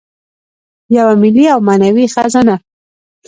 یوه 0.97 1.13
ملي 1.21 1.45
او 1.53 1.59
معنوي 1.67 2.05
خزانه. 2.13 2.55